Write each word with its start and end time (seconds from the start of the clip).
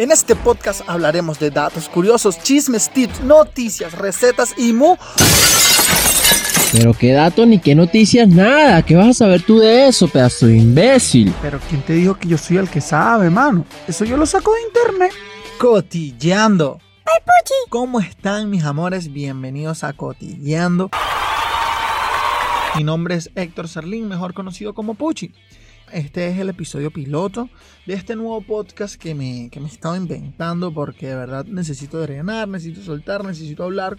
En 0.00 0.10
este 0.10 0.34
podcast 0.34 0.80
hablaremos 0.86 1.38
de 1.38 1.50
datos 1.50 1.86
curiosos, 1.86 2.42
chismes, 2.42 2.88
tips, 2.88 3.20
noticias, 3.20 3.92
recetas 3.92 4.54
y 4.56 4.72
mu... 4.72 4.96
Pero 6.72 6.94
qué 6.94 7.12
datos 7.12 7.46
ni 7.46 7.58
qué 7.58 7.74
noticias, 7.74 8.26
nada. 8.26 8.80
¿Qué 8.80 8.96
vas 8.96 9.08
a 9.08 9.12
saber 9.12 9.42
tú 9.42 9.58
de 9.58 9.88
eso, 9.88 10.08
pedazo 10.08 10.46
de 10.46 10.56
imbécil? 10.56 11.34
Pero 11.42 11.60
¿quién 11.68 11.82
te 11.82 11.92
dijo 11.92 12.14
que 12.14 12.28
yo 12.28 12.38
soy 12.38 12.56
el 12.56 12.70
que 12.70 12.80
sabe, 12.80 13.28
mano? 13.28 13.66
Eso 13.86 14.06
yo 14.06 14.16
lo 14.16 14.24
saco 14.24 14.54
de 14.54 14.62
internet. 14.62 15.12
Cotilleando. 15.58 16.80
¡Ay, 17.04 17.20
Puchi! 17.20 17.68
¿Cómo 17.68 18.00
están 18.00 18.48
mis 18.48 18.64
amores? 18.64 19.12
Bienvenidos 19.12 19.84
a 19.84 19.92
Cotilleando. 19.92 20.88
Mi 22.74 22.84
nombre 22.84 23.16
es 23.16 23.30
Héctor 23.34 23.68
Serlín, 23.68 24.08
mejor 24.08 24.32
conocido 24.32 24.72
como 24.72 24.94
Puchi. 24.94 25.34
Este 25.92 26.28
es 26.28 26.38
el 26.38 26.48
episodio 26.48 26.92
piloto 26.92 27.48
de 27.84 27.94
este 27.94 28.14
nuevo 28.14 28.40
podcast 28.42 28.94
que 28.94 29.14
me, 29.14 29.48
que 29.50 29.58
me 29.58 29.66
he 29.66 29.70
estado 29.70 29.96
inventando 29.96 30.72
porque 30.72 31.08
de 31.08 31.16
verdad 31.16 31.44
necesito 31.46 32.00
drenar, 32.00 32.48
necesito 32.48 32.82
soltar, 32.82 33.24
necesito 33.24 33.64
hablar 33.64 33.96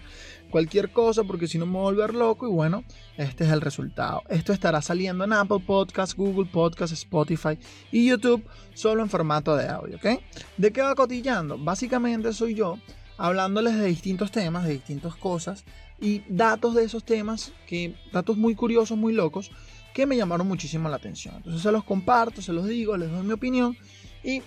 cualquier 0.50 0.90
cosa 0.90 1.22
porque 1.24 1.48
si 1.48 1.58
no 1.58 1.66
me 1.66 1.72
voy 1.72 1.80
a 1.80 1.84
volver 1.84 2.14
loco 2.14 2.48
y 2.48 2.50
bueno, 2.50 2.84
este 3.18 3.44
es 3.44 3.50
el 3.50 3.60
resultado. 3.60 4.22
Esto 4.28 4.52
estará 4.52 4.80
saliendo 4.80 5.24
en 5.24 5.34
Apple 5.34 5.62
Podcasts, 5.66 6.16
Google 6.16 6.48
Podcasts, 6.50 6.98
Spotify 6.98 7.58
y 7.90 8.06
YouTube 8.08 8.42
solo 8.72 9.02
en 9.02 9.10
formato 9.10 9.54
de 9.54 9.68
audio, 9.68 9.96
¿ok? 9.96 10.20
¿De 10.56 10.72
qué 10.72 10.80
va 10.80 10.94
cotillando? 10.94 11.58
Básicamente 11.58 12.32
soy 12.32 12.54
yo 12.54 12.78
hablándoles 13.18 13.76
de 13.76 13.86
distintos 13.86 14.30
temas, 14.30 14.64
de 14.64 14.72
distintas 14.72 15.14
cosas 15.14 15.64
y 16.00 16.22
datos 16.28 16.74
de 16.74 16.84
esos 16.84 17.04
temas, 17.04 17.52
que 17.66 17.94
datos 18.12 18.36
muy 18.36 18.54
curiosos, 18.54 18.96
muy 18.98 19.12
locos, 19.12 19.50
que 19.94 20.06
me 20.06 20.16
llamaron 20.16 20.46
muchísimo 20.48 20.88
la 20.88 20.96
atención. 20.96 21.36
Entonces 21.36 21.62
se 21.62 21.72
los 21.72 21.84
comparto, 21.84 22.42
se 22.42 22.52
los 22.52 22.66
digo, 22.66 22.96
les 22.96 23.10
doy 23.10 23.22
mi 23.22 23.32
opinión 23.32 23.76
y 24.22 24.42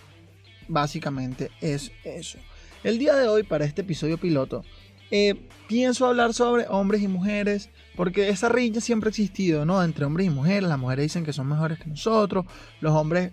básicamente 0.67 1.51
es 1.61 1.91
eso. 2.03 2.39
El 2.83 2.99
día 2.99 3.15
de 3.15 3.27
hoy, 3.27 3.43
para 3.43 3.65
este 3.65 3.81
episodio 3.81 4.17
piloto, 4.17 4.63
eh, 5.11 5.35
pienso 5.67 6.05
hablar 6.05 6.33
sobre 6.33 6.67
hombres 6.67 7.01
y 7.01 7.07
mujeres, 7.07 7.69
porque 7.95 8.29
esa 8.29 8.49
riña 8.49 8.81
siempre 8.81 9.07
ha 9.07 9.11
existido, 9.11 9.65
¿no? 9.65 9.83
Entre 9.83 10.05
hombres 10.05 10.27
y 10.27 10.29
mujeres. 10.29 10.69
Las 10.69 10.79
mujeres 10.79 11.05
dicen 11.05 11.23
que 11.23 11.33
son 11.33 11.47
mejores 11.47 11.79
que 11.79 11.87
nosotros, 11.87 12.45
los 12.81 12.93
hombres 12.93 13.31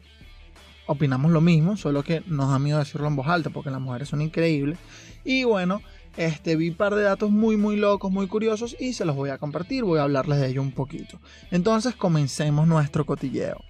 opinamos 0.87 1.31
lo 1.33 1.41
mismo, 1.41 1.77
solo 1.77 2.03
que 2.03 2.23
nos 2.27 2.51
da 2.51 2.59
miedo 2.59 2.79
decirlo 2.79 3.07
en 3.09 3.17
voz 3.17 3.29
alta, 3.29 3.51
porque 3.51 3.71
las 3.71 3.81
mujeres 3.81 4.09
son 4.09 4.21
increíbles. 4.21 4.79
Y 5.25 5.45
bueno, 5.45 5.83
este, 6.17 6.57
vi 6.57 6.71
un 6.71 6.77
par 6.77 6.95
de 6.95 7.03
datos 7.03 7.31
muy 7.31 7.57
muy 7.57 7.77
locos, 7.77 8.11
muy 8.11 8.27
curiosos 8.27 8.77
y 8.79 8.93
se 8.93 9.05
los 9.05 9.17
voy 9.17 9.31
a 9.31 9.39
compartir, 9.39 9.85
voy 9.85 9.99
a 9.99 10.03
hablarles 10.03 10.41
de 10.41 10.49
ello 10.49 10.63
un 10.63 10.73
poquito. 10.73 11.19
Entonces 11.51 11.95
comencemos 11.95 12.67
nuestro 12.67 13.07
cotilleo. 13.07 13.63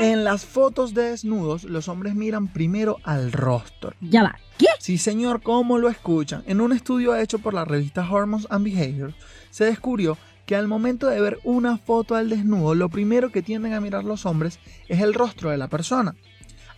En 0.00 0.24
las 0.24 0.44
fotos 0.44 0.94
de 0.94 1.10
desnudos, 1.10 1.64
los 1.64 1.88
hombres 1.88 2.14
miran 2.14 2.48
primero 2.48 2.98
al 3.04 3.30
rostro. 3.30 3.92
Ya 4.00 4.22
va, 4.24 4.38
¿qué? 4.58 4.66
Sí, 4.78 4.98
señor, 4.98 5.42
¿cómo 5.42 5.78
lo 5.78 5.88
escuchan? 5.88 6.42
En 6.46 6.60
un 6.60 6.72
estudio 6.72 7.14
hecho 7.14 7.38
por 7.38 7.54
la 7.54 7.64
revista 7.64 8.08
Hormones 8.10 8.46
and 8.50 8.64
Behavior, 8.64 9.14
se 9.50 9.64
descubrió 9.64 10.18
que 10.46 10.56
al 10.56 10.66
momento 10.66 11.06
de 11.06 11.20
ver 11.20 11.38
una 11.44 11.78
foto 11.78 12.16
al 12.16 12.30
desnudo, 12.30 12.74
lo 12.74 12.88
primero 12.88 13.30
que 13.30 13.42
tienden 13.42 13.74
a 13.74 13.80
mirar 13.80 14.02
los 14.02 14.26
hombres 14.26 14.58
es 14.88 15.00
el 15.00 15.14
rostro 15.14 15.50
de 15.50 15.56
la 15.56 15.68
persona, 15.68 16.16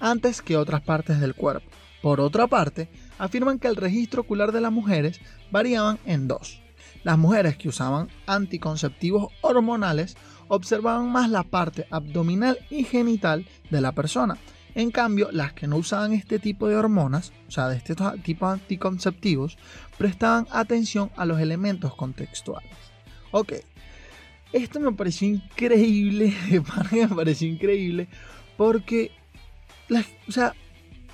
antes 0.01 0.43
que 0.43 0.57
otras 0.57 0.83
partes 0.83 1.19
del 1.19 1.35
cuerpo. 1.35 1.71
Por 2.03 2.21
otra 2.21 2.47
parte, 2.47 2.91
afirman 3.19 3.59
que 3.59 3.69
el 3.69 3.77
registro 3.77 4.23
ocular 4.23 4.53
de 4.53 4.61
las 4.61 4.73
mujeres 4.73 5.21
variaban 5.51 5.99
en 6.07 6.29
dos. 6.29 6.61
Las 7.03 7.19
mujeres 7.19 7.57
que 7.57 7.69
usaban 7.69 8.09
anticonceptivos 8.27 9.33
hormonales 9.43 10.17
observaban 10.49 11.11
más 11.11 11.31
la 11.31 11.43
parte 11.43 11.87
abdominal 11.91 12.59
y 12.71 12.85
genital 12.85 13.47
de 13.71 13.81
la 13.81 13.93
persona. 13.93 14.39
En 14.75 14.91
cambio, 14.91 15.29
las 15.31 15.53
que 15.53 15.69
no 15.69 15.77
usaban 15.77 16.13
este 16.13 16.39
tipo 16.39 16.67
de 16.67 16.77
hormonas, 16.77 17.33
o 17.47 17.51
sea, 17.51 17.69
de 17.69 17.77
este 17.77 17.95
tipo 18.25 18.47
de 18.47 18.55
anticonceptivos, 18.55 19.57
prestaban 19.99 20.49
atención 20.51 21.11
a 21.17 21.25
los 21.27 21.41
elementos 21.41 21.95
contextuales. 21.95 22.71
Ok, 23.31 23.53
esto 24.53 24.81
me 24.81 24.93
pareció 24.93 25.29
increíble, 25.29 26.35
me 26.91 27.09
pareció 27.09 27.49
increíble, 27.49 28.09
porque, 28.57 29.13
o 30.29 30.33
sea, 30.33 30.55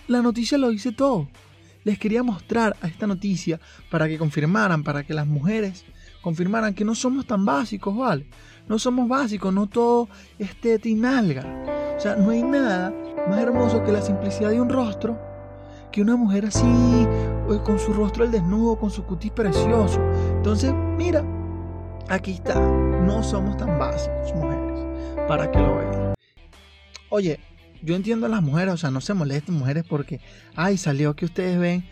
la 0.08 0.22
noticia 0.22 0.56
lo 0.56 0.70
dice 0.70 0.92
todo. 0.92 1.28
Les 1.84 1.98
quería 1.98 2.22
mostrar 2.22 2.76
a 2.80 2.86
esta 2.86 3.06
noticia 3.06 3.60
para 3.90 4.06
que 4.06 4.18
confirmaran, 4.18 4.84
para 4.84 5.02
que 5.04 5.14
las 5.14 5.26
mujeres 5.26 5.84
confirmaran 6.20 6.74
que 6.74 6.84
no 6.84 6.94
somos 6.94 7.26
tan 7.26 7.44
básicos, 7.44 7.96
¿vale? 7.96 8.26
No 8.68 8.78
somos 8.78 9.08
básicos, 9.08 9.52
no 9.52 9.66
todo 9.66 10.08
es 10.38 10.54
teta 10.60 10.88
y 10.88 10.94
nalga. 10.94 11.44
O 11.96 12.00
sea, 12.00 12.16
no 12.16 12.30
hay 12.30 12.42
nada 12.42 12.92
más 13.28 13.40
hermoso 13.40 13.82
que 13.82 13.92
la 13.92 14.02
simplicidad 14.02 14.50
de 14.50 14.60
un 14.60 14.68
rostro, 14.68 15.18
que 15.90 16.02
una 16.02 16.16
mujer 16.16 16.46
así, 16.46 16.66
con 17.64 17.78
su 17.78 17.92
rostro 17.92 18.24
al 18.24 18.30
desnudo, 18.30 18.78
con 18.78 18.90
su 18.90 19.04
cutis 19.04 19.32
precioso. 19.32 20.00
Entonces, 20.36 20.72
mira, 20.96 21.24
aquí 22.08 22.32
está. 22.32 22.60
No 22.60 23.22
somos 23.22 23.56
tan 23.56 23.78
básicos, 23.78 24.34
mujeres, 24.34 24.86
para 25.26 25.50
que 25.50 25.58
lo 25.58 25.76
vean. 25.76 26.14
Oye, 27.08 27.40
yo 27.82 27.94
entiendo 27.94 28.26
a 28.26 28.28
las 28.28 28.42
mujeres, 28.42 28.74
o 28.74 28.76
sea, 28.76 28.90
no 28.90 29.00
se 29.00 29.14
molesten 29.14 29.54
mujeres 29.54 29.84
porque, 29.88 30.20
ay, 30.54 30.76
salió 30.76 31.14
que 31.14 31.24
ustedes 31.24 31.58
ven, 31.58 31.84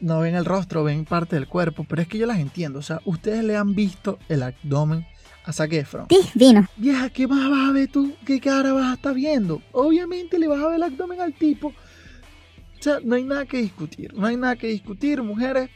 no 0.00 0.20
ven 0.20 0.34
el 0.34 0.44
rostro, 0.44 0.84
ven 0.84 1.04
parte 1.04 1.36
del 1.36 1.48
cuerpo, 1.48 1.84
pero 1.88 2.02
es 2.02 2.08
que 2.08 2.18
yo 2.18 2.26
las 2.26 2.38
entiendo, 2.38 2.78
o 2.78 2.82
sea, 2.82 3.00
ustedes 3.04 3.44
le 3.44 3.56
han 3.56 3.74
visto 3.74 4.18
el 4.28 4.42
abdomen 4.42 5.06
a 5.44 5.52
Zac 5.52 5.72
Efron. 5.72 6.06
Divino. 6.34 6.66
Vieja, 6.76 7.08
¿qué 7.10 7.26
más 7.26 7.48
vas 7.50 7.68
a 7.68 7.72
ver 7.72 7.88
tú? 7.88 8.14
¿Qué 8.26 8.40
cara 8.40 8.72
vas 8.72 8.90
a 8.90 8.94
estar 8.94 9.14
viendo? 9.14 9.62
Obviamente 9.72 10.38
le 10.38 10.48
vas 10.48 10.60
a 10.60 10.66
ver 10.66 10.76
el 10.76 10.82
abdomen 10.82 11.20
al 11.20 11.34
tipo. 11.34 11.68
O 11.68 12.82
sea, 12.82 12.98
no 13.02 13.14
hay 13.14 13.24
nada 13.24 13.46
que 13.46 13.58
discutir, 13.58 14.12
no 14.14 14.26
hay 14.26 14.36
nada 14.36 14.56
que 14.56 14.66
discutir, 14.66 15.22
mujeres 15.22 15.70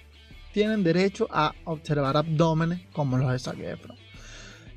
tienen 0.53 0.83
derecho 0.83 1.29
a 1.31 1.55
observar 1.65 2.17
abdómenes 2.17 2.81
como 2.93 3.17
los 3.17 3.31
de 3.31 3.39
Zac 3.39 3.59
Efron. 3.59 3.97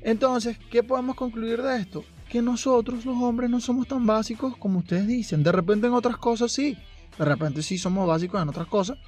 Entonces, 0.02 0.58
¿qué 0.70 0.82
podemos 0.82 1.16
concluir 1.16 1.62
de 1.62 1.78
esto? 1.78 2.04
Que 2.34 2.42
nosotros 2.42 3.04
los 3.04 3.16
hombres 3.22 3.48
no 3.48 3.60
somos 3.60 3.86
tan 3.86 4.04
básicos 4.04 4.56
como 4.56 4.80
ustedes 4.80 5.06
dicen. 5.06 5.44
De 5.44 5.52
repente 5.52 5.86
en 5.86 5.92
otras 5.92 6.16
cosas 6.16 6.50
sí. 6.50 6.76
De 7.16 7.24
repente 7.24 7.62
sí 7.62 7.78
somos 7.78 8.08
básicos 8.08 8.42
en 8.42 8.48
otras 8.48 8.66
cosas. 8.66 8.98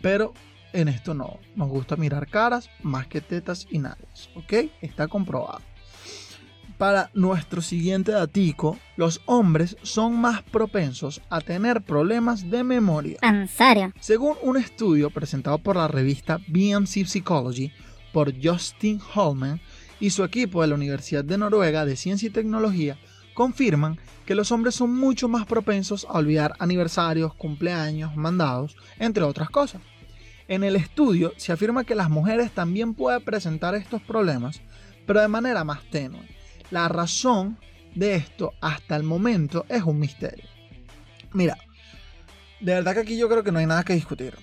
Pero 0.00 0.32
en 0.72 0.86
esto 0.86 1.12
no. 1.12 1.40
Nos 1.56 1.68
gusta 1.70 1.96
mirar 1.96 2.28
caras 2.28 2.70
más 2.84 3.08
que 3.08 3.20
tetas 3.20 3.66
y 3.68 3.80
nalgas. 3.80 4.30
¿Ok? 4.36 4.70
Está 4.80 5.08
comprobado. 5.08 5.60
Para 6.78 7.10
nuestro 7.14 7.62
siguiente 7.62 8.12
datico, 8.12 8.78
los 8.94 9.22
hombres 9.26 9.76
son 9.82 10.14
más 10.14 10.44
propensos 10.44 11.20
a 11.30 11.40
tener 11.40 11.82
problemas 11.82 12.48
de 12.48 12.62
memoria. 12.62 13.18
¿En 13.22 13.48
serio? 13.48 13.92
Según 13.98 14.36
un 14.40 14.56
estudio 14.56 15.10
presentado 15.10 15.58
por 15.58 15.74
la 15.74 15.88
revista 15.88 16.38
BMC 16.46 17.06
Psychology 17.06 17.72
por 18.12 18.32
Justin 18.40 19.00
Holman, 19.16 19.60
y 20.00 20.10
su 20.10 20.24
equipo 20.24 20.62
de 20.62 20.68
la 20.68 20.74
Universidad 20.74 21.24
de 21.24 21.38
Noruega 21.38 21.84
de 21.84 21.96
Ciencia 21.96 22.28
y 22.28 22.30
Tecnología 22.30 22.98
confirman 23.34 23.98
que 24.26 24.34
los 24.34 24.50
hombres 24.52 24.74
son 24.74 24.94
mucho 24.94 25.28
más 25.28 25.46
propensos 25.46 26.06
a 26.08 26.18
olvidar 26.18 26.54
aniversarios, 26.58 27.34
cumpleaños, 27.34 28.16
mandados, 28.16 28.76
entre 28.98 29.22
otras 29.22 29.48
cosas. 29.48 29.80
En 30.48 30.64
el 30.64 30.76
estudio 30.76 31.32
se 31.36 31.52
afirma 31.52 31.84
que 31.84 31.94
las 31.94 32.10
mujeres 32.10 32.50
también 32.50 32.94
pueden 32.94 33.22
presentar 33.22 33.74
estos 33.74 34.02
problemas, 34.02 34.60
pero 35.06 35.20
de 35.20 35.28
manera 35.28 35.62
más 35.62 35.82
tenue. 35.90 36.26
La 36.70 36.88
razón 36.88 37.58
de 37.94 38.16
esto 38.16 38.54
hasta 38.60 38.96
el 38.96 39.02
momento 39.02 39.66
es 39.68 39.82
un 39.82 39.98
misterio. 39.98 40.44
Mira, 41.32 41.56
de 42.60 42.74
verdad 42.74 42.94
que 42.94 43.00
aquí 43.00 43.16
yo 43.16 43.28
creo 43.28 43.44
que 43.44 43.52
no 43.52 43.58
hay 43.58 43.66
nada 43.66 43.84
que 43.84 43.94
discutir. 43.94 44.34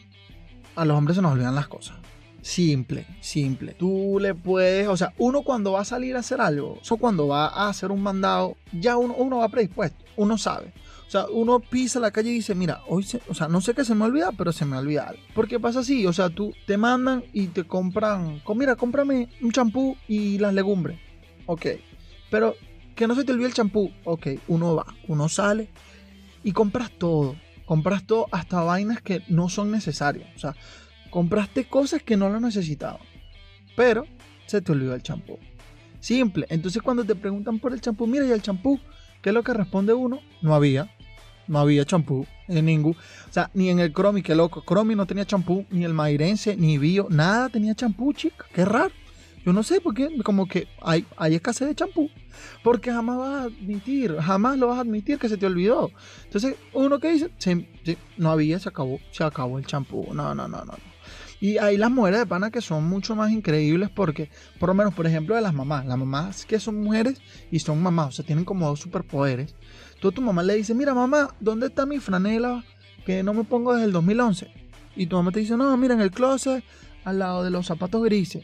A 0.75 0.85
los 0.85 0.97
hombres 0.97 1.15
se 1.15 1.21
nos 1.21 1.33
olvidan 1.33 1.55
las 1.55 1.67
cosas. 1.67 1.97
Simple, 2.45 3.07
simple. 3.21 3.73
Tú 3.73 4.19
le 4.21 4.35
puedes, 4.35 4.87
o 4.87 4.95
sea, 4.95 5.15
uno 5.17 5.41
cuando 5.41 5.71
va 5.71 5.81
a 5.81 5.83
salir 5.85 6.15
a 6.15 6.19
hacer 6.19 6.39
algo, 6.39 6.79
o 6.87 6.97
cuando 6.97 7.27
va 7.27 7.47
a 7.47 7.69
hacer 7.69 7.91
un 7.91 8.03
mandado, 8.03 8.55
ya 8.71 8.97
uno, 8.97 9.15
uno 9.15 9.39
va 9.39 9.49
predispuesto, 9.49 10.05
uno 10.15 10.37
sabe. 10.37 10.71
O 11.07 11.09
sea, 11.09 11.25
uno 11.25 11.59
pisa 11.59 11.99
la 11.99 12.11
calle 12.11 12.29
y 12.29 12.35
dice, 12.35 12.53
mira, 12.53 12.81
hoy, 12.87 13.03
o 13.29 13.33
sea, 13.33 13.47
no 13.47 13.61
sé 13.61 13.73
qué 13.73 13.83
se 13.83 13.95
me 13.95 14.05
olvida, 14.05 14.31
pero 14.31 14.51
se 14.51 14.63
me 14.63 14.77
olvida 14.77 15.07
algo. 15.07 15.23
Porque 15.33 15.59
pasa 15.59 15.79
así, 15.79 16.05
o 16.05 16.13
sea, 16.13 16.29
tú 16.29 16.53
te 16.67 16.77
mandan 16.77 17.23
y 17.33 17.47
te 17.47 17.63
compran, 17.63 18.43
mira, 18.53 18.75
cómprame 18.75 19.27
un 19.41 19.51
champú 19.51 19.97
y 20.07 20.37
las 20.37 20.53
legumbres. 20.53 20.99
Ok, 21.47 21.65
pero 22.29 22.53
que 22.95 23.07
no 23.07 23.15
se 23.15 23.23
te 23.23 23.31
olvide 23.31 23.47
el 23.47 23.55
champú. 23.55 23.91
Ok, 24.03 24.27
uno 24.49 24.75
va, 24.75 24.85
uno 25.07 25.29
sale 25.29 25.69
y 26.43 26.51
compras 26.51 26.91
todo. 26.91 27.37
Compras 27.65 28.05
todo 28.05 28.27
hasta 28.31 28.61
vainas 28.61 29.01
que 29.01 29.23
no 29.29 29.49
son 29.49 29.71
necesarias. 29.71 30.29
O 30.35 30.39
sea, 30.39 30.55
compraste 31.15 31.63
cosas 31.63 32.03
que 32.03 32.17
no 32.17 32.27
lo 32.27 32.41
necesitaban, 32.41 32.99
pero 33.77 34.03
se 34.47 34.59
te 34.59 34.73
olvidó 34.73 34.93
el 34.93 35.01
champú. 35.01 35.39
Simple. 36.01 36.45
Entonces 36.49 36.81
cuando 36.81 37.05
te 37.05 37.15
preguntan 37.15 37.57
por 37.57 37.71
el 37.71 37.79
champú, 37.79 38.05
mira, 38.05 38.25
¿y 38.25 38.31
el 38.31 38.41
champú? 38.41 38.81
¿Qué 39.21 39.29
es 39.29 39.33
lo 39.33 39.41
que 39.41 39.53
responde 39.53 39.93
uno? 39.93 40.19
No 40.41 40.53
había. 40.53 40.93
No 41.47 41.59
había 41.59 41.85
champú 41.85 42.27
en 42.49 42.65
ningún. 42.65 42.97
O 43.29 43.31
sea, 43.31 43.49
ni 43.53 43.69
en 43.69 43.79
el 43.79 43.93
Cromi, 43.93 44.23
qué 44.23 44.35
loco. 44.35 44.61
Cromi 44.65 44.93
no 44.93 45.05
tenía 45.05 45.23
champú, 45.23 45.65
ni 45.69 45.85
el 45.85 45.93
Mairense, 45.93 46.57
ni 46.57 46.77
Bio, 46.77 47.07
nada 47.09 47.47
tenía 47.47 47.73
champú, 47.75 48.11
chica. 48.11 48.45
Qué 48.53 48.65
raro. 48.65 48.91
Yo 49.45 49.53
no 49.53 49.61
sé 49.61 49.79
por 49.79 49.93
qué, 49.93 50.09
como 50.23 50.47
que 50.47 50.67
hay, 50.81 51.05
hay 51.17 51.35
escasez 51.35 51.67
de 51.67 51.75
champú. 51.75 52.09
Porque 52.63 52.91
jamás 52.91 53.17
vas 53.17 53.29
a 53.29 53.43
admitir, 53.43 54.15
jamás 54.17 54.57
lo 54.57 54.67
vas 54.67 54.79
a 54.79 54.81
admitir 54.81 55.19
que 55.19 55.29
se 55.29 55.37
te 55.37 55.45
olvidó. 55.45 55.91
Entonces, 56.23 56.55
uno 56.73 56.99
que 56.99 57.11
dice, 57.11 57.29
"Sí, 57.37 57.67
no 58.17 58.31
había, 58.31 58.59
se 58.59 58.69
acabó, 58.69 58.99
se 59.11 59.23
acabó 59.23 59.59
el 59.59 59.65
champú. 59.65 60.07
No, 60.13 60.33
no, 60.33 60.47
no, 60.47 60.65
no. 60.65 60.73
Y 61.39 61.57
hay 61.57 61.77
las 61.77 61.91
mujeres 61.91 62.19
de 62.21 62.25
pana 62.25 62.49
que 62.49 62.61
son 62.61 62.85
mucho 62.85 63.15
más 63.15 63.31
increíbles 63.31 63.89
porque, 63.89 64.29
por 64.59 64.69
lo 64.69 64.73
menos, 64.73 64.93
por 64.93 65.05
ejemplo, 65.05 65.35
de 65.35 65.41
las 65.41 65.53
mamás. 65.53 65.85
Las 65.85 65.97
mamás 65.97 66.45
que 66.45 66.59
son 66.59 66.81
mujeres 66.81 67.21
y 67.51 67.59
son 67.59 67.83
mamás, 67.83 68.07
o 68.07 68.11
sea, 68.13 68.25
tienen 68.25 68.45
como 68.45 68.67
dos 68.67 68.79
superpoderes. 68.79 69.53
Tú 69.99 70.11
tu 70.11 70.21
mamá 70.21 70.41
le 70.43 70.55
dices, 70.55 70.75
mira 70.75 70.93
mamá, 70.93 71.35
¿dónde 71.39 71.67
está 71.67 71.85
mi 71.85 71.99
franela 71.99 72.63
que 73.05 73.21
no 73.21 73.33
me 73.33 73.43
pongo 73.43 73.73
desde 73.73 73.85
el 73.85 73.91
2011? 73.91 74.51
Y 74.95 75.07
tu 75.07 75.17
mamá 75.17 75.31
te 75.31 75.41
dice, 75.41 75.57
no, 75.57 75.75
mira 75.77 75.93
en 75.93 76.01
el 76.01 76.11
closet, 76.11 76.63
al 77.03 77.19
lado 77.19 77.43
de 77.43 77.51
los 77.51 77.67
zapatos 77.67 78.03
grises. 78.03 78.43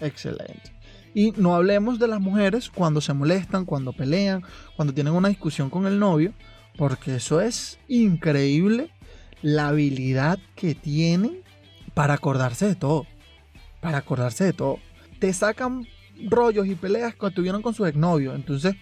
Excelente. 0.00 0.72
Y 1.14 1.32
no 1.32 1.54
hablemos 1.54 1.98
de 1.98 2.08
las 2.08 2.20
mujeres 2.20 2.70
cuando 2.70 3.00
se 3.00 3.14
molestan, 3.14 3.64
cuando 3.64 3.92
pelean, 3.92 4.42
cuando 4.76 4.94
tienen 4.94 5.14
una 5.14 5.28
discusión 5.28 5.70
con 5.70 5.86
el 5.86 5.98
novio, 5.98 6.32
porque 6.76 7.16
eso 7.16 7.40
es 7.40 7.78
increíble 7.88 8.90
la 9.42 9.68
habilidad 9.68 10.38
que 10.54 10.74
tienen 10.74 11.42
para 11.94 12.14
acordarse 12.14 12.66
de 12.66 12.74
todo. 12.74 13.06
Para 13.80 13.98
acordarse 13.98 14.44
de 14.44 14.52
todo. 14.52 14.78
Te 15.18 15.32
sacan 15.32 15.86
rollos 16.28 16.66
y 16.66 16.74
peleas 16.74 17.14
que 17.14 17.30
tuvieron 17.30 17.62
con 17.62 17.74
su 17.74 17.86
exnovio. 17.86 18.34
Entonces, 18.34 18.74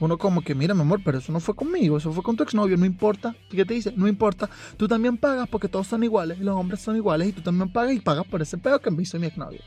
uno 0.00 0.16
como 0.16 0.42
que, 0.42 0.54
mira, 0.54 0.74
mi 0.74 0.80
amor, 0.80 1.00
pero 1.04 1.18
eso 1.18 1.32
no 1.32 1.40
fue 1.40 1.54
conmigo, 1.54 1.98
eso 1.98 2.12
fue 2.12 2.22
con 2.22 2.36
tu 2.36 2.42
exnovio, 2.42 2.76
no 2.76 2.86
importa. 2.86 3.34
¿Qué 3.50 3.64
te 3.64 3.74
dice? 3.74 3.92
No 3.96 4.08
importa. 4.08 4.48
Tú 4.76 4.88
también 4.88 5.18
pagas 5.18 5.48
porque 5.48 5.68
todos 5.68 5.86
son 5.86 6.02
iguales 6.02 6.38
los 6.38 6.56
hombres 6.56 6.80
son 6.80 6.96
iguales 6.96 7.28
y 7.28 7.32
tú 7.32 7.42
también 7.42 7.70
pagas 7.70 7.94
y 7.94 8.00
pagas 8.00 8.26
por 8.26 8.40
ese 8.40 8.56
pedo 8.58 8.80
que 8.80 8.90
me 8.90 9.02
hizo 9.02 9.18
mi 9.18 9.26
exnovio. 9.26 9.60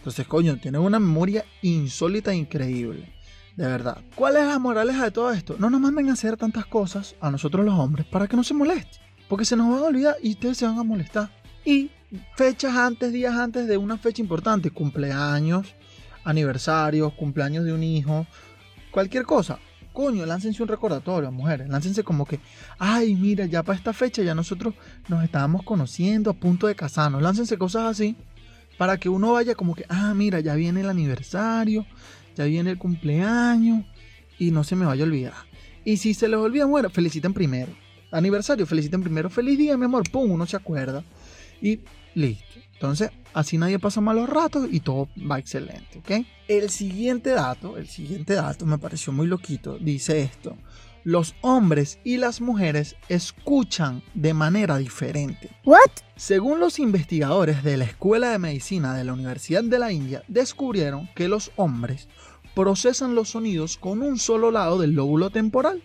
Entonces, 0.00 0.26
coño, 0.26 0.56
tienes 0.56 0.80
una 0.80 0.98
memoria 0.98 1.44
insólita 1.60 2.32
e 2.32 2.36
increíble. 2.36 3.12
De 3.54 3.66
verdad. 3.66 3.98
¿Cuál 4.14 4.38
es 4.38 4.46
la 4.46 4.58
moraleja 4.58 5.04
de 5.04 5.10
todo 5.10 5.30
esto? 5.30 5.56
No 5.58 5.68
nos 5.68 5.78
manden 5.78 6.08
a 6.08 6.14
hacer 6.14 6.38
tantas 6.38 6.64
cosas 6.64 7.16
a 7.20 7.30
nosotros 7.30 7.66
los 7.66 7.78
hombres 7.78 8.06
para 8.06 8.26
que 8.26 8.34
no 8.34 8.42
se 8.42 8.54
moleste. 8.54 8.96
Porque 9.28 9.44
se 9.44 9.56
nos 9.56 9.68
van 9.68 9.80
a 9.80 9.88
olvidar 9.88 10.16
y 10.22 10.30
ustedes 10.30 10.56
se 10.56 10.64
van 10.64 10.78
a 10.78 10.84
molestar. 10.84 11.28
Y 11.66 11.90
fechas 12.34 12.74
antes, 12.74 13.12
días 13.12 13.34
antes 13.34 13.66
de 13.68 13.76
una 13.76 13.98
fecha 13.98 14.22
importante, 14.22 14.70
cumpleaños, 14.70 15.74
aniversarios, 16.24 17.12
cumpleaños 17.12 17.66
de 17.66 17.74
un 17.74 17.82
hijo, 17.82 18.26
cualquier 18.90 19.24
cosa. 19.24 19.58
Coño, 19.92 20.24
láncense 20.24 20.62
un 20.62 20.68
recordatorio, 20.70 21.30
mujeres. 21.30 21.68
Láncense 21.68 22.02
como 22.04 22.24
que, 22.24 22.40
ay, 22.78 23.16
mira, 23.16 23.44
ya 23.44 23.62
para 23.62 23.76
esta 23.76 23.92
fecha 23.92 24.22
ya 24.22 24.34
nosotros 24.34 24.72
nos 25.08 25.22
estábamos 25.22 25.62
conociendo 25.62 26.30
a 26.30 26.32
punto 26.32 26.68
de 26.68 26.74
casarnos. 26.74 27.20
Láncense 27.20 27.58
cosas 27.58 27.84
así 27.84 28.16
para 28.80 28.96
que 28.96 29.10
uno 29.10 29.34
vaya 29.34 29.54
como 29.54 29.74
que, 29.74 29.84
ah, 29.90 30.14
mira, 30.14 30.40
ya 30.40 30.54
viene 30.54 30.80
el 30.80 30.88
aniversario, 30.88 31.84
ya 32.34 32.44
viene 32.46 32.70
el 32.70 32.78
cumpleaños 32.78 33.84
y 34.38 34.52
no 34.52 34.64
se 34.64 34.74
me 34.74 34.86
vaya 34.86 35.04
a 35.04 35.06
olvidar. 35.06 35.34
Y 35.84 35.98
si 35.98 36.14
se 36.14 36.28
les 36.28 36.40
olvida, 36.40 36.64
bueno, 36.64 36.88
feliciten 36.88 37.34
primero. 37.34 37.70
Aniversario, 38.10 38.64
feliciten 38.64 39.02
primero. 39.02 39.28
Feliz 39.28 39.58
día, 39.58 39.76
mi 39.76 39.84
amor. 39.84 40.10
Pum, 40.10 40.30
uno 40.30 40.46
se 40.46 40.56
acuerda. 40.56 41.04
Y 41.60 41.80
listo. 42.14 42.58
Entonces, 42.72 43.10
así 43.34 43.58
nadie 43.58 43.78
pasa 43.78 44.00
malos 44.00 44.30
ratos 44.30 44.66
y 44.72 44.80
todo 44.80 45.10
va 45.30 45.38
excelente, 45.38 45.98
¿ok? 45.98 46.26
El 46.48 46.70
siguiente 46.70 47.32
dato, 47.32 47.76
el 47.76 47.86
siguiente 47.86 48.32
dato 48.32 48.64
me 48.64 48.78
pareció 48.78 49.12
muy 49.12 49.26
loquito. 49.26 49.76
Dice 49.76 50.22
esto. 50.22 50.56
Los 51.04 51.34
hombres 51.40 51.98
y 52.04 52.18
las 52.18 52.40
mujeres 52.40 52.96
escuchan 53.08 54.02
de 54.14 54.34
manera 54.34 54.76
diferente. 54.76 55.50
What? 55.64 55.90
Según 56.16 56.60
los 56.60 56.78
investigadores 56.78 57.62
de 57.62 57.78
la 57.78 57.84
Escuela 57.84 58.30
de 58.30 58.38
Medicina 58.38 58.94
de 58.94 59.04
la 59.04 59.14
Universidad 59.14 59.64
de 59.64 59.78
la 59.78 59.92
India, 59.92 60.22
descubrieron 60.28 61.08
que 61.14 61.28
los 61.28 61.52
hombres 61.56 62.08
procesan 62.54 63.14
los 63.14 63.30
sonidos 63.30 63.78
con 63.78 64.02
un 64.02 64.18
solo 64.18 64.50
lado 64.50 64.78
del 64.78 64.92
lóbulo 64.92 65.30
temporal. 65.30 65.82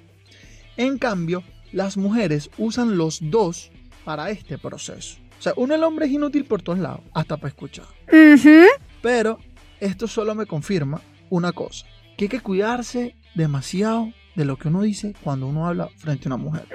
En 0.76 0.98
cambio, 0.98 1.44
las 1.72 1.96
mujeres 1.96 2.50
usan 2.58 2.98
los 2.98 3.20
dos 3.22 3.72
para 4.04 4.30
este 4.30 4.58
proceso. 4.58 5.18
O 5.40 5.42
sea, 5.42 5.54
uno 5.56 5.76
el 5.76 5.84
hombre 5.84 6.08
es 6.08 6.12
inútil 6.12 6.46
por 6.46 6.62
todos 6.62 6.80
lados, 6.80 7.02
hasta 7.14 7.38
para 7.38 7.50
escuchar. 7.50 7.86
Mhm. 8.12 8.66
Pero 9.02 9.40
esto 9.80 10.08
solo 10.08 10.36
me 10.36 10.46
confirma 10.46 11.02
una 11.30 11.52
cosa, 11.52 11.86
que 12.18 12.26
hay 12.26 12.30
que 12.30 12.40
cuidarse 12.40 13.16
demasiado 13.36 14.12
de 14.36 14.46
lo 14.46 14.58
que 14.58 14.68
uno 14.68 14.82
dice 14.82 15.16
cuando 15.24 15.48
uno 15.48 15.66
habla 15.68 15.90
frente 15.98 16.28
a 16.28 16.36
una 16.36 16.44
mujer. 16.44 16.68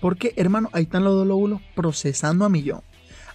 Porque, 0.00 0.34
hermano, 0.36 0.68
ahí 0.72 0.84
están 0.84 1.04
los 1.04 1.14
dos 1.14 1.26
lóbulos 1.26 1.60
procesando 1.74 2.44
a 2.44 2.48
millón. 2.48 2.82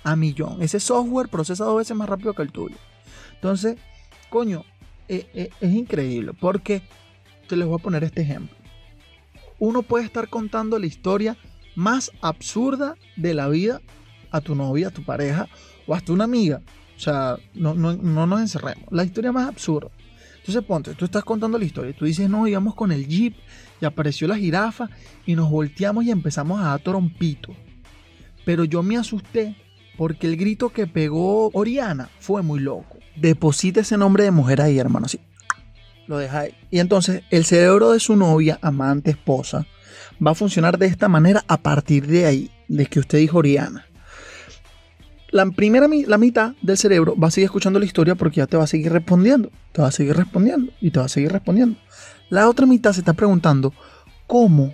A 0.03 0.15
millón. 0.15 0.61
Ese 0.61 0.79
software 0.79 1.29
procesa 1.29 1.65
dos 1.65 1.77
veces 1.77 1.95
más 1.95 2.09
rápido 2.09 2.33
que 2.33 2.41
el 2.41 2.51
tuyo. 2.51 2.75
Entonces, 3.35 3.77
coño, 4.29 4.63
eh, 5.07 5.27
eh, 5.33 5.49
es 5.61 5.73
increíble. 5.73 6.33
Porque 6.39 6.81
te 7.47 7.55
les 7.55 7.67
voy 7.67 7.79
a 7.79 7.83
poner 7.83 8.03
este 8.03 8.21
ejemplo. 8.21 8.55
Uno 9.57 9.81
puede 9.83 10.05
estar 10.05 10.27
contando 10.29 10.77
la 10.77 10.85
historia 10.85 11.37
más 11.75 12.11
absurda 12.21 12.95
de 13.15 13.33
la 13.33 13.47
vida 13.47 13.81
a 14.31 14.41
tu 14.41 14.55
novia, 14.55 14.89
a 14.89 14.91
tu 14.91 15.03
pareja 15.03 15.47
o 15.87 15.95
hasta 15.95 16.11
una 16.11 16.25
amiga. 16.25 16.61
O 16.97 16.99
sea, 16.99 17.37
no, 17.53 17.73
no, 17.73 17.93
no 17.93 18.27
nos 18.27 18.41
encerremos. 18.41 18.85
La 18.91 19.03
historia 19.03 19.31
más 19.31 19.47
absurda. 19.47 19.91
Entonces 20.45 20.63
ponte, 20.63 20.93
tú 20.93 21.05
estás 21.05 21.23
contando 21.23 21.57
la 21.57 21.65
historia. 21.65 21.91
Tú 21.97 22.05
dices, 22.05 22.29
no, 22.29 22.47
íbamos 22.47 22.75
con 22.75 22.91
el 22.91 23.07
jeep 23.07 23.33
y 23.81 23.85
apareció 23.85 24.27
la 24.27 24.37
jirafa 24.37 24.91
y 25.25 25.33
nos 25.33 25.49
volteamos 25.49 26.05
y 26.05 26.11
empezamos 26.11 26.61
a 26.61 26.65
dar 26.65 26.81
trompito. 26.81 27.55
Pero 28.45 28.63
yo 28.63 28.83
me 28.83 28.95
asusté 28.95 29.55
porque 29.97 30.27
el 30.27 30.37
grito 30.37 30.69
que 30.69 30.85
pegó 30.85 31.49
Oriana 31.53 32.11
fue 32.19 32.43
muy 32.43 32.59
loco. 32.59 32.99
Deposita 33.15 33.79
ese 33.79 33.97
nombre 33.97 34.23
de 34.23 34.29
mujer 34.29 34.61
ahí, 34.61 34.77
hermano. 34.77 35.07
Lo 36.05 36.19
deja 36.19 36.41
ahí. 36.41 36.53
Y 36.69 36.77
entonces 36.77 37.23
el 37.31 37.43
cerebro 37.43 37.89
de 37.89 37.99
su 37.99 38.15
novia, 38.15 38.59
amante, 38.61 39.09
esposa, 39.09 39.65
va 40.25 40.31
a 40.31 40.35
funcionar 40.35 40.77
de 40.77 40.85
esta 40.85 41.09
manera 41.09 41.43
a 41.47 41.57
partir 41.57 42.05
de 42.05 42.27
ahí, 42.27 42.51
de 42.67 42.85
que 42.85 42.99
usted 42.99 43.17
dijo 43.17 43.39
Oriana. 43.39 43.84
La 45.35 45.45
primera 45.47 45.89
la 46.07 46.17
mitad 46.17 46.53
del 46.61 46.77
cerebro 46.77 47.13
va 47.17 47.27
a 47.27 47.31
seguir 47.31 47.47
escuchando 47.47 47.77
la 47.77 47.83
historia 47.83 48.15
porque 48.15 48.37
ya 48.37 48.47
te 48.47 48.55
va 48.55 48.63
a 48.63 48.67
seguir 48.67 48.93
respondiendo, 48.93 49.51
te 49.73 49.81
va 49.81 49.89
a 49.89 49.91
seguir 49.91 50.15
respondiendo 50.15 50.71
y 50.79 50.91
te 50.91 50.99
va 50.99 51.07
a 51.07 51.09
seguir 51.09 51.29
respondiendo. 51.29 51.77
La 52.29 52.47
otra 52.47 52.65
mitad 52.65 52.93
se 52.93 53.01
está 53.01 53.11
preguntando 53.11 53.73
cómo, 54.27 54.73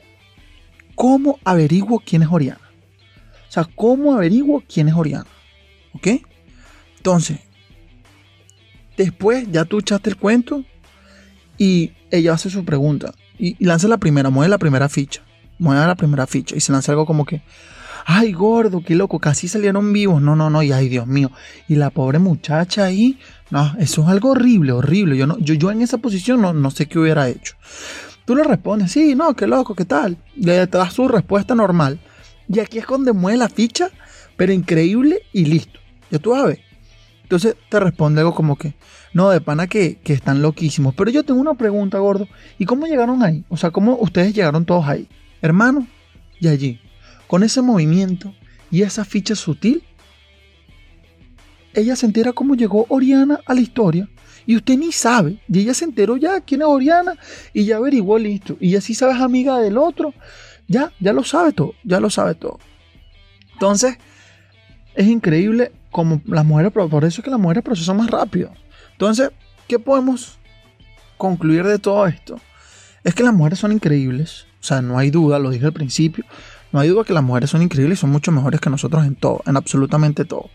cómo 0.93 1.39
averiguo 1.43 1.99
quién 2.05 2.21
es 2.21 2.27
Oriana. 2.29 2.61
O 3.49 3.51
sea, 3.51 3.63
cómo 3.75 4.13
averiguo 4.13 4.61
quién 4.71 4.87
es 4.87 4.93
Oriana. 4.93 5.25
¿Ok? 5.95 6.07
Entonces, 6.97 7.39
después 8.97 9.51
ya 9.51 9.65
tú 9.65 9.79
echaste 9.79 10.11
el 10.11 10.17
cuento 10.17 10.63
y 11.57 11.93
ella 12.11 12.33
hace 12.33 12.51
su 12.51 12.63
pregunta 12.63 13.15
y, 13.39 13.55
y 13.57 13.65
lanza 13.65 13.87
la 13.87 13.97
primera, 13.97 14.29
mueve 14.29 14.49
la 14.49 14.59
primera 14.59 14.89
ficha, 14.89 15.23
mueve 15.57 15.87
la 15.87 15.95
primera 15.95 16.27
ficha 16.27 16.55
y 16.55 16.59
se 16.59 16.71
lanza 16.71 16.91
algo 16.91 17.07
como 17.07 17.25
que, 17.25 17.41
ay 18.11 18.33
gordo, 18.33 18.83
qué 18.83 18.95
loco, 18.95 19.19
casi 19.19 19.47
salieron 19.47 19.93
vivos, 19.93 20.21
no, 20.21 20.35
no, 20.35 20.49
no, 20.49 20.61
y 20.61 20.71
ay 20.71 20.89
Dios 20.89 21.07
mío, 21.07 21.31
y 21.67 21.75
la 21.75 21.89
pobre 21.89 22.19
muchacha 22.19 22.85
ahí, 22.85 23.17
no, 23.49 23.73
eso 23.79 24.03
es 24.03 24.07
algo 24.09 24.31
horrible, 24.31 24.73
horrible, 24.73 25.15
yo, 25.17 25.27
no, 25.27 25.37
yo, 25.39 25.53
yo 25.53 25.71
en 25.71 25.81
esa 25.81 25.97
posición 25.97 26.41
no, 26.41 26.53
no 26.53 26.71
sé 26.71 26.87
qué 26.87 26.99
hubiera 26.99 27.29
hecho. 27.29 27.55
Tú 28.25 28.35
le 28.35 28.43
respondes, 28.43 28.91
sí, 28.91 29.15
no, 29.15 29.33
qué 29.35 29.47
loco, 29.47 29.75
qué 29.75 29.85
tal, 29.85 30.17
le 30.35 30.65
das 30.67 30.93
su 30.93 31.07
respuesta 31.07 31.55
normal 31.55 31.99
y 32.47 32.59
aquí 32.59 32.79
es 32.79 32.87
donde 32.87 33.13
mueve 33.13 33.37
la 33.37 33.49
ficha, 33.49 33.89
pero 34.35 34.51
increíble 34.51 35.21
y 35.31 35.45
listo, 35.45 35.79
ya 36.09 36.19
tú 36.19 36.31
ver. 36.31 36.59
Entonces 37.23 37.55
te 37.69 37.79
responde 37.79 38.19
algo 38.19 38.35
como 38.35 38.57
que, 38.57 38.73
no, 39.13 39.29
de 39.29 39.39
pana 39.39 39.67
que, 39.67 39.99
que 40.03 40.11
están 40.11 40.41
loquísimos. 40.41 40.93
Pero 40.95 41.09
yo 41.11 41.23
tengo 41.23 41.39
una 41.39 41.53
pregunta, 41.53 41.97
gordo. 41.99 42.27
¿Y 42.59 42.65
cómo 42.65 42.87
llegaron 42.87 43.23
ahí? 43.23 43.45
O 43.47 43.55
sea, 43.55 43.71
¿cómo 43.71 43.97
ustedes 44.01 44.33
llegaron 44.33 44.65
todos 44.65 44.85
ahí? 44.85 45.07
Hermano, 45.41 45.87
y 46.41 46.49
allí, 46.49 46.80
con 47.31 47.43
ese 47.43 47.61
movimiento 47.61 48.35
y 48.71 48.81
esa 48.81 49.05
ficha 49.05 49.35
sutil, 49.35 49.83
ella 51.73 51.95
se 51.95 52.05
entera 52.05 52.33
cómo 52.33 52.55
llegó 52.55 52.85
Oriana 52.89 53.39
a 53.45 53.53
la 53.53 53.61
historia. 53.61 54.09
Y 54.45 54.57
usted 54.57 54.77
ni 54.77 54.91
sabe. 54.91 55.39
Y 55.47 55.59
ella 55.59 55.73
se 55.73 55.85
enteró 55.85 56.17
ya 56.17 56.41
quién 56.41 56.59
es 56.59 56.67
Oriana. 56.67 57.13
Y 57.53 57.63
ya 57.63 57.77
averiguó 57.77 58.19
listo. 58.19 58.57
Y 58.59 58.75
así 58.75 58.93
sabes 58.93 59.21
amiga 59.21 59.59
del 59.59 59.77
otro. 59.77 60.13
Ya, 60.67 60.91
ya 60.99 61.13
lo 61.13 61.23
sabe 61.23 61.53
todo. 61.53 61.73
Ya 61.85 62.01
lo 62.01 62.09
sabe 62.09 62.35
todo. 62.35 62.59
Entonces, 63.53 63.97
es 64.93 65.07
increíble 65.07 65.71
como 65.89 66.21
las 66.25 66.43
mujeres, 66.43 66.73
por 66.73 67.05
eso 67.05 67.21
es 67.21 67.23
que 67.23 67.31
las 67.31 67.39
mujeres 67.39 67.63
procesan 67.63 67.95
más 67.95 68.09
rápido. 68.09 68.51
Entonces, 68.91 69.29
¿qué 69.69 69.79
podemos 69.79 70.37
concluir 71.15 71.63
de 71.63 71.79
todo 71.79 72.07
esto? 72.07 72.41
Es 73.05 73.15
que 73.15 73.23
las 73.23 73.33
mujeres 73.33 73.57
son 73.57 73.71
increíbles. 73.71 74.47
O 74.59 74.63
sea, 74.63 74.81
no 74.81 74.97
hay 74.97 75.11
duda, 75.11 75.39
lo 75.39 75.49
dije 75.49 75.65
al 75.65 75.71
principio. 75.71 76.25
No 76.71 76.79
hay 76.79 76.89
duda 76.89 77.03
que 77.03 77.13
las 77.13 77.23
mujeres 77.23 77.49
son 77.49 77.61
increíbles 77.61 77.99
y 77.99 78.01
son 78.01 78.11
mucho 78.11 78.31
mejores 78.31 78.61
que 78.61 78.69
nosotros 78.69 79.05
en 79.05 79.15
todo, 79.15 79.41
en 79.45 79.57
absolutamente 79.57 80.25
todo. 80.25 80.41
O 80.41 80.49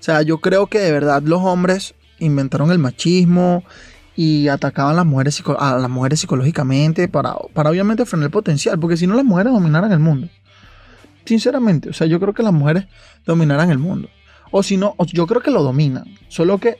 sea, 0.00 0.22
yo 0.22 0.38
creo 0.40 0.66
que 0.66 0.78
de 0.78 0.92
verdad 0.92 1.22
los 1.22 1.40
hombres 1.42 1.94
inventaron 2.18 2.70
el 2.70 2.78
machismo 2.78 3.64
y 4.14 4.48
atacaban 4.48 4.92
a 4.92 4.96
las 4.96 5.06
mujeres, 5.90 6.20
psicológicamente 6.20 7.08
para, 7.08 7.34
para 7.54 7.70
obviamente 7.70 8.04
frenar 8.04 8.26
el 8.26 8.30
potencial, 8.30 8.78
porque 8.78 8.96
si 8.96 9.06
no 9.06 9.14
las 9.14 9.24
mujeres 9.24 9.52
dominaran 9.52 9.92
el 9.92 9.98
mundo. 9.98 10.28
Sinceramente, 11.24 11.90
o 11.90 11.92
sea, 11.92 12.06
yo 12.06 12.20
creo 12.20 12.34
que 12.34 12.42
las 12.42 12.52
mujeres 12.52 12.86
dominarán 13.24 13.70
el 13.70 13.78
mundo. 13.78 14.08
O 14.50 14.62
si 14.62 14.76
no, 14.76 14.94
yo 15.12 15.26
creo 15.26 15.40
que 15.40 15.50
lo 15.50 15.62
dominan, 15.62 16.04
solo 16.28 16.58
que 16.58 16.76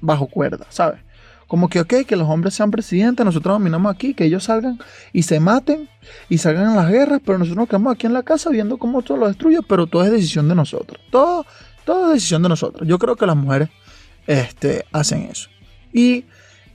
bajo 0.00 0.28
cuerda, 0.28 0.66
¿sabes? 0.68 1.00
Como 1.48 1.68
que, 1.68 1.80
ok, 1.80 1.94
que 2.06 2.14
los 2.14 2.28
hombres 2.28 2.54
sean 2.54 2.70
presidentes, 2.70 3.24
nosotros 3.24 3.54
dominamos 3.54 3.92
aquí, 3.92 4.12
que 4.12 4.26
ellos 4.26 4.44
salgan 4.44 4.78
y 5.14 5.22
se 5.22 5.40
maten 5.40 5.88
y 6.28 6.38
salgan 6.38 6.70
en 6.70 6.76
las 6.76 6.90
guerras, 6.90 7.20
pero 7.24 7.38
nosotros 7.38 7.62
nos 7.62 7.68
quedamos 7.68 7.94
aquí 7.94 8.06
en 8.06 8.12
la 8.12 8.22
casa 8.22 8.50
viendo 8.50 8.76
cómo 8.76 9.02
todo 9.02 9.16
lo 9.16 9.28
destruye, 9.28 9.58
pero 9.66 9.86
todo 9.86 10.04
es 10.04 10.12
decisión 10.12 10.46
de 10.46 10.54
nosotros. 10.54 11.00
Todo, 11.10 11.46
todo 11.86 12.08
es 12.08 12.14
decisión 12.16 12.42
de 12.42 12.50
nosotros. 12.50 12.86
Yo 12.86 12.98
creo 12.98 13.16
que 13.16 13.26
las 13.26 13.36
mujeres 13.36 13.70
este, 14.26 14.84
hacen 14.92 15.22
eso. 15.22 15.48
Y 15.90 16.26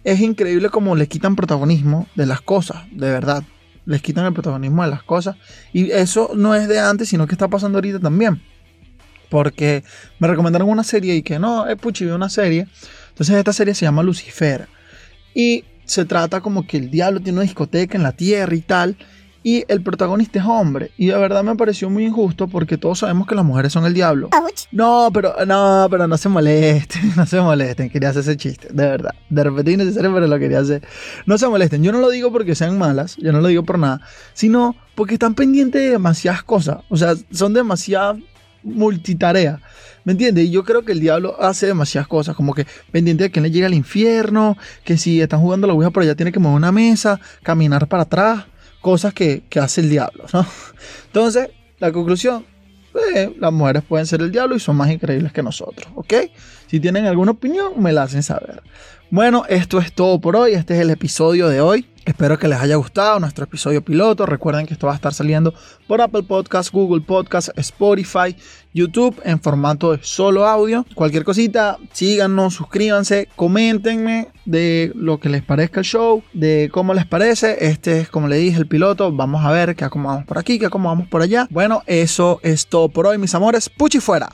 es 0.04 0.20
increíble 0.20 0.70
como 0.70 0.96
le 0.96 1.08
quitan 1.08 1.36
protagonismo 1.36 2.08
de 2.16 2.26
las 2.26 2.42
cosas, 2.42 2.84
de 2.92 3.12
verdad. 3.12 3.44
Les 3.86 4.02
quitan 4.02 4.26
el 4.26 4.34
protagonismo 4.34 4.84
de 4.84 4.90
las 4.90 5.04
cosas. 5.04 5.36
Y 5.72 5.92
eso 5.92 6.32
no 6.36 6.56
es 6.56 6.68
de 6.68 6.80
antes, 6.80 7.10
sino 7.10 7.28
que 7.28 7.36
está 7.36 7.48
pasando 7.48 7.78
ahorita 7.78 8.00
también. 8.00 8.42
Porque 9.30 9.84
me 10.20 10.28
recomendaron 10.28 10.68
una 10.68 10.84
serie 10.84 11.16
y 11.16 11.22
que 11.22 11.38
no, 11.40 11.68
es 11.68 11.78
puchi, 11.78 12.06
vi 12.06 12.12
una 12.12 12.30
serie. 12.30 12.68
Entonces 13.14 13.36
esta 13.36 13.54
serie 13.54 13.76
se 13.76 13.86
llama 13.86 14.04
Lucifer. 14.04 14.68
Y 15.34 15.64
se 15.86 16.06
trata 16.06 16.42
como 16.42 16.66
que 16.66 16.78
el 16.78 16.90
diablo 16.90 17.20
tiene 17.20 17.38
una 17.40 17.44
discoteca 17.44 17.98
en 17.98 18.04
la 18.04 18.12
tierra 18.12 18.56
y 18.56 18.62
tal 18.62 18.98
y 19.44 19.66
el 19.68 19.84
protagonista 19.84 20.40
es 20.40 20.46
hombre. 20.46 20.92
Y 20.98 21.08
de 21.08 21.18
verdad 21.18 21.44
me 21.44 21.56
pareció 21.56 21.90
muy 21.90 22.06
injusto 22.06 22.48
porque 22.48 22.78
todos 22.78 23.00
sabemos 23.00 23.28
que 23.28 23.36
las 23.36 23.44
mujeres 23.44 23.74
son 23.74 23.86
el 23.86 23.94
diablo. 23.94 24.30
No, 24.72 25.10
pero 25.14 25.34
no, 25.46 25.88
pero 25.92 26.08
no 26.08 26.18
se 26.18 26.30
molesten, 26.30 27.14
no 27.18 27.26
se 27.26 27.42
molesten. 27.42 27.90
Quería 27.90 28.10
hacer 28.10 28.22
ese 28.22 28.38
chiste, 28.38 28.70
de 28.72 28.86
verdad. 28.86 29.14
De 29.30 29.44
repente 29.44 29.74
innecesario, 29.74 30.14
pero 30.14 30.28
lo 30.28 30.40
quería 30.40 30.60
hacer. 30.60 30.82
No 31.26 31.38
se 31.38 31.48
molesten. 31.48 31.84
Yo 31.84 31.92
no 31.92 32.00
lo 32.00 32.10
digo 32.10 32.32
porque 32.32 32.56
sean 32.56 32.78
malas, 32.78 33.18
yo 33.18 33.34
no 33.34 33.42
lo 33.42 33.50
digo 33.50 33.64
por 33.64 33.78
nada, 33.78 34.02
sino 34.34 34.76
porque 34.96 35.16
están 35.16 35.36
pendientes 35.36 35.82
de 35.82 35.90
demasiadas 35.90 36.44
cosas. 36.44 36.78
O 36.90 36.96
sea, 36.96 37.14
son 37.32 37.54
demasiadas 37.54 38.18
multitarea. 38.64 39.60
¿Me 40.04 40.12
entiendes? 40.12 40.46
Y 40.46 40.52
yo 40.52 40.64
creo 40.64 40.84
que 40.84 40.92
el 40.92 41.00
diablo 41.00 41.42
hace 41.42 41.68
demasiadas 41.68 42.08
cosas, 42.08 42.36
como 42.36 42.54
que 42.54 42.66
pendiente 42.92 43.24
de 43.24 43.32
quién 43.32 43.44
le 43.44 43.52
llega 43.52 43.68
al 43.68 43.74
infierno, 43.74 44.58
que 44.84 44.98
si 44.98 45.22
están 45.22 45.40
jugando 45.40 45.68
la 45.68 45.74
ouija 45.74 45.92
por 45.92 46.04
allá 46.04 46.16
tiene 46.16 46.32
que 46.32 46.40
mover 46.40 46.58
una 46.58 46.72
mesa, 46.72 47.20
caminar 47.42 47.88
para 47.88 48.04
atrás 48.04 48.46
cosas 48.82 49.14
que, 49.14 49.44
hace 49.62 49.82
el 49.82 49.90
diablo, 49.90 50.26
¿no? 50.34 50.46
Entonces, 51.06 51.50
la 51.80 51.92
conclusión, 51.92 52.46
eh, 53.16 53.34
las 53.40 53.54
mujeres 53.54 53.84
pueden 53.88 54.06
ser 54.06 54.22
el 54.22 54.32
diablo 54.32 54.56
y 54.56 54.60
son 54.60 54.76
más 54.76 54.92
increíbles 54.92 55.32
que 55.32 55.42
nosotros, 55.42 55.88
¿ok? 55.96 56.14
Si 56.68 56.80
tienen 56.80 57.06
alguna 57.06 57.32
opinión, 57.32 57.82
me 57.82 57.94
la 57.94 58.04
hacen 58.04 58.24
saber. 58.24 58.62
Bueno, 59.14 59.44
esto 59.48 59.78
es 59.78 59.94
todo 59.94 60.20
por 60.20 60.36
hoy, 60.36 60.54
este 60.54 60.74
es 60.74 60.80
el 60.80 60.90
episodio 60.90 61.48
de 61.48 61.62
hoy. 61.62 61.86
Espero 62.04 62.40
que 62.40 62.48
les 62.48 62.60
haya 62.60 62.78
gustado 62.78 63.20
nuestro 63.20 63.44
episodio 63.44 63.84
piloto. 63.84 64.26
Recuerden 64.26 64.66
que 64.66 64.74
esto 64.74 64.88
va 64.88 64.94
a 64.94 64.96
estar 64.96 65.14
saliendo 65.14 65.54
por 65.86 66.02
Apple 66.02 66.24
Podcasts, 66.24 66.72
Google 66.72 67.02
Podcasts, 67.02 67.52
Spotify, 67.56 68.36
YouTube 68.74 69.22
en 69.24 69.40
formato 69.40 69.92
de 69.92 70.00
solo 70.02 70.48
audio. 70.48 70.84
Cualquier 70.96 71.24
cosita, 71.26 71.78
síganos, 71.92 72.56
suscríbanse, 72.56 73.30
coméntenme 73.36 74.30
de 74.46 74.92
lo 74.96 75.20
que 75.20 75.30
les 75.30 75.44
parezca 75.44 75.82
el 75.82 75.86
show, 75.86 76.24
de 76.34 76.72
cómo 76.74 76.96
les 76.96 77.06
parece. 77.06 77.68
Este 77.68 78.00
es, 78.00 78.10
como 78.10 78.28
le 78.28 78.38
dije, 78.38 78.58
el 78.58 78.68
piloto. 78.68 79.12
Vamos 79.12 79.46
a 79.46 79.52
ver 79.52 79.76
qué 79.76 79.86
acomodamos 79.86 80.26
por 80.26 80.40
aquí, 80.40 80.58
qué 80.58 80.66
acomodamos 80.66 81.08
por 81.08 81.22
allá. 81.22 81.48
Bueno, 81.52 81.84
eso 81.86 82.40
es 82.42 82.66
todo 82.66 82.90
por 82.90 83.06
hoy, 83.06 83.20
mis 83.20 83.36
amores. 83.36 83.70
Puchi 83.70 84.00
fuera. 84.00 84.32